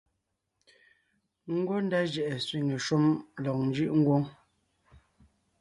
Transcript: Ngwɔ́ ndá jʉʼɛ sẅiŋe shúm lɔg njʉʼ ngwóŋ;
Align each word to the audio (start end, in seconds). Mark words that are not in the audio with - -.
Ngwɔ́ 1.57 1.77
ndá 1.85 1.99
jʉʼɛ 2.11 2.33
sẅiŋe 2.45 2.75
shúm 2.85 3.05
lɔg 3.43 3.57
njʉʼ 3.67 3.89
ngwóŋ; 3.99 4.23